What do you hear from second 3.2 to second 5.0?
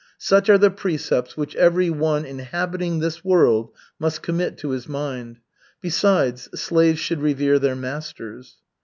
world must commit to his